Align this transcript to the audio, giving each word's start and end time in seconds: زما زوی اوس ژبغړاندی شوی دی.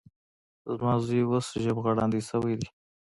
زما 0.73 0.93
زوی 1.05 1.21
اوس 1.27 1.47
ژبغړاندی 1.63 2.21
شوی 2.29 2.53
دی. 2.59 2.67